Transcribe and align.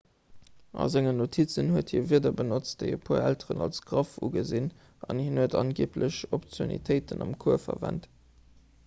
a 0.83 0.85
sengen 0.93 1.17
notizen 1.21 1.67
huet 1.73 1.91
hie 1.95 1.99
wierder 2.11 2.31
benotzt 2.39 2.79
déi 2.83 2.87
e 2.87 2.97
puer 3.09 3.21
elteren 3.27 3.61
als 3.65 3.83
graff 3.91 4.15
ugesinn 4.29 4.71
an 5.11 5.21
hien 5.25 5.37
huet 5.43 5.59
angeeblech 5.61 6.19
obszönitéiten 6.39 7.23
am 7.27 7.37
cours 7.45 7.69
verwent 7.69 8.11